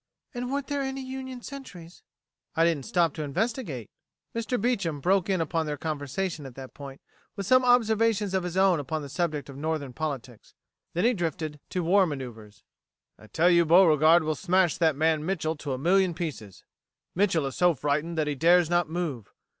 "And 0.33 0.51
weren't 0.51 0.65
there 0.65 0.81
any 0.81 1.01
Union 1.05 1.43
sentries?" 1.43 2.01
"I 2.55 2.65
didn't 2.65 2.87
stop 2.87 3.13
to 3.13 3.21
investigate." 3.21 3.91
Mr. 4.33 4.59
Beecham 4.59 4.99
broke 4.99 5.29
in 5.29 5.39
upon 5.39 5.67
their 5.67 5.77
conversation 5.77 6.47
at 6.47 6.55
that 6.55 6.73
point 6.73 7.01
with 7.35 7.45
some 7.45 7.63
observations 7.63 8.33
of 8.33 8.41
his 8.43 8.57
own 8.57 8.79
upon 8.79 9.03
the 9.03 9.09
subject 9.09 9.47
of 9.47 9.57
Northern 9.57 9.93
politics. 9.93 10.55
Then 10.93 11.05
he 11.05 11.13
drifted 11.13 11.59
to 11.69 11.83
war 11.83 12.07
manoeuvers: 12.07 12.63
"I 13.19 13.27
tell 13.27 13.51
you, 13.51 13.63
Beauregard 13.63 14.23
will 14.23 14.33
smash 14.33 14.75
that 14.79 14.95
man 14.95 15.21
Mitchel 15.23 15.55
to 15.59 15.73
a 15.73 15.77
million 15.77 16.15
pieces. 16.15 16.63
Mitchel 17.15 17.45
is 17.45 17.55
so 17.55 17.75
frightened 17.75 18.17
that 18.17 18.25
he 18.25 18.33
dares 18.33 18.71
not 18.71 18.89
move. 18.89 19.31